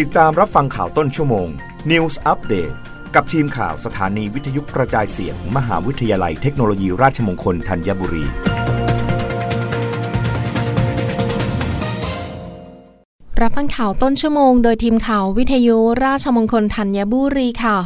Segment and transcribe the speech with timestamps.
[0.00, 1.48] ติดตามรับฟังข่าวต้นชั่วโมง
[1.90, 2.74] News Update
[3.14, 8.24] กับทีมข่าวสถานีวิทยุกระจายเสียงมมหาวิทยาลัยเทคโนโลยีราชมงคลธัญบุรี
[13.40, 17.78] รับฟังข่าวต้นชั่วโมง โดยทีมข่าววิทยุราชมงคลธัญบุรีค่ะ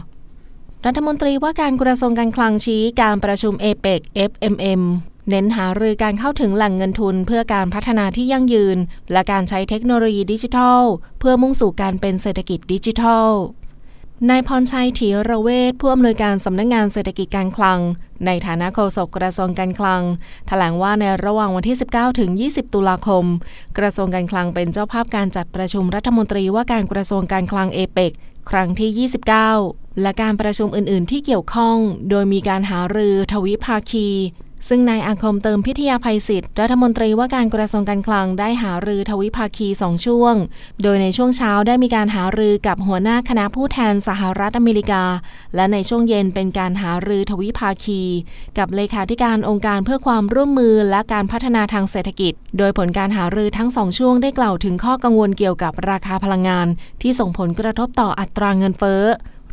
[0.87, 4.01] รัฐมนตรีว่าการกระทรวงการคลังชี้การประชุมเอเปก
[4.31, 4.83] FMM
[5.29, 8.79] เน้นหารือการเข้าถึงแหล่งเงินทุนเพื่อการพัฒนาที่ยั่งยืน
[9.13, 10.83] และการใช้เทคโนโลยีดิจิทัล
[11.19, 13.29] เพื่อมุ่งสู่การเป็นเศรษฐกิจดิจิทัล
[14.31, 17.81] นายพรชัยถีระเวทผู้อำนวยการสำนักงงานเศรษฐกิจการคลัง
[18.27, 20.03] ในฐานะโฆษกกระทรวงการคลัง
[20.49, 23.25] แถลงว่าในระหว่างวันที่ 19 ถึง 20 ตุลาคม
[23.79, 28.13] กระทรวงการคลังเป็นเจ้าภาพการจัดประชุมรัฐมนตรีว่าการกระทรวงการคลังเอเปก
[28.51, 29.09] ครั้งที่
[29.59, 31.77] 29 และการประชุมอื่น ๆ ที่เกี่ยวข้อง
[32.11, 34.09] โดยมีการหารือทวิภาคี
[34.69, 40.35] ซึ่งนายอาคมเติมพิทยาภัยศิษย์รัฐมนตรีว่าการกระทรวงการคลังได้หารือทวิภาคีสองช่วง
[40.83, 45.03] โดยในช่วงเช้าได้มีการหารือกับหัวหน้าคณะผู้แทนสหรัฐอเมริกา
[45.55, 48.03] และในช่วงเย็นเป็นการหารือทวิภาคี
[48.59, 56.67] กับเลขาธิการองค์การเพื่อความร่วมมือและการพัฒนาทางเศรษฐกิจ โดยผลการหารือทั้งสองช่วงได้กล่าวถึงข้อกังวลเกี่ยวกับราคาพลังงาน
[57.03, 59.03] ที่ส่งผลกระทบต่ออัตราเงินเฟ้อ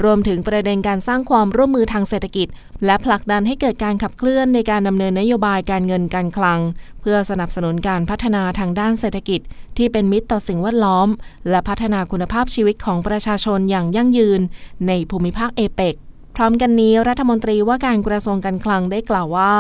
[0.04, 2.48] รวมถึงประเด็นการสร้างความร่วมมือทางเศรษฐกิจ
[2.86, 6.60] และผลักดันให้เกิดการขับเคลื่อนในการดำเนินนโยบายการเงินการคลัง
[7.02, 9.42] เพื่อสนับสนุนการพัฒนาทางด้านเศรษฐกิจ
[9.78, 11.08] ที่เป็นมิตรต่อสิ่งแวดล้อม
[11.50, 14.42] และพัฒนาคุณภาพชีวิตของประชาชนอย่างยั่งยืน
[14.88, 15.96] ในภูมิภาคเอเปก
[16.36, 19.54] พร้อมกันนี้รัฐมนตรีว่าการกระทรวงการคลังได้กล่าวว่า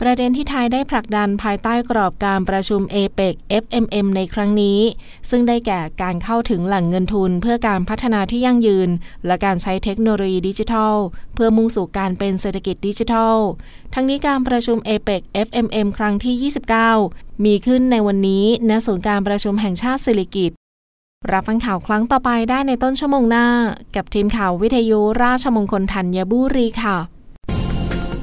[0.00, 4.78] ประเด็นที่ไทยได้ผลักดันภายใต้กรอบการประชุม APEC FMM ในครั้งนี้
[5.30, 8.88] ซึ่งได้แก่การเข้าถึงแหล่งเงินทุนเพื่อการพัฒนาที่ยั่งยืน
[9.26, 10.94] และการใช้เทคโนโลยีดิจิทัล
[11.34, 13.36] เพื่อมุ่งสู่การเป็นเศรษฐกิจดิจิทัล
[13.94, 16.52] ทั้งนี้การประชุม APEC FMM ครั้งที่
[17.00, 20.52] 29 มีขึ้นในวันนี้ณศูนย์การประชุมแห่งชาติสิริกิต
[21.32, 23.46] รับฟังข่าวครั้งต่อไปได้ในต้นชั่วโมงหน้า
[23.96, 27.13] กับทีมข่าววิทยุราชมงคลธัญบุรีค่ะ